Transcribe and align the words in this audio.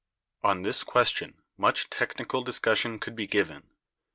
On 0.41 0.63
this 0.63 0.81
question 0.81 1.43
much 1.57 1.91
technical 1.91 2.41
discussion 2.41 2.97
could 2.97 3.15
be 3.15 3.27
given. 3.27 3.69